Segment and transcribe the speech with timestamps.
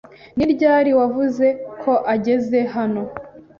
[0.35, 1.45] Ni ryari wavuze
[1.81, 3.01] ko ageze hano?